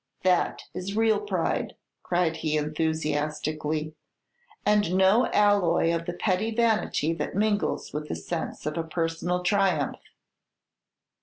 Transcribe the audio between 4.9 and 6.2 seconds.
no alloy of the